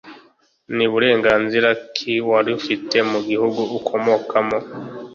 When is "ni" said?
0.75-0.85